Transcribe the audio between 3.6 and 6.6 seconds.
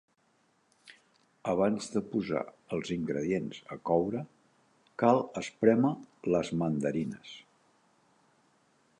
a coure, cal esprémer les